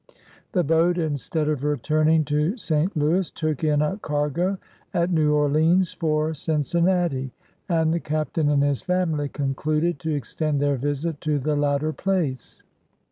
The 0.53 0.63
boat, 0.63 0.97
instead 0.97 1.47
of 1.47 1.63
returning 1.63 2.25
to 2.25 2.57
St. 2.57 2.97
Louis, 2.97 3.29
took 3.29 3.63
in 3.63 3.83
a 3.83 3.97
cargo 3.97 4.57
at 4.95 5.11
New 5.11 5.35
Orleans 5.35 5.93
for 5.93 6.33
Cincinnati, 6.33 7.29
and 7.69 7.93
the 7.93 7.99
Captain 7.99 8.49
and 8.49 8.63
his 8.63 8.81
family 8.81 9.29
concluded 9.29 9.99
to 9.99 10.09
extend 10.15 10.59
their 10.59 10.75
visit 10.77 11.21
to 11.21 11.37
the 11.37 11.55
latter 11.55 11.93
place. 11.93 12.63